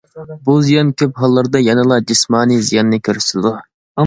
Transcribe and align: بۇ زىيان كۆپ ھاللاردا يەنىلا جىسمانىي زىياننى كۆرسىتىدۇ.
بۇ 0.45 0.53
زىيان 0.67 0.87
كۆپ 1.01 1.21
ھاللاردا 1.25 1.61
يەنىلا 1.67 2.01
جىسمانىي 2.13 2.63
زىياننى 2.71 3.01
كۆرسىتىدۇ. 3.11 3.55